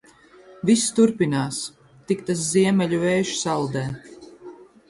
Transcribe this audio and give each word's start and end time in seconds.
Viss 0.69 0.85
turpinās. 0.99 1.59
Tik 2.13 2.25
tas 2.31 2.43
ziemeļu 2.57 3.03
vējš 3.07 3.37
saldē. 3.45 3.87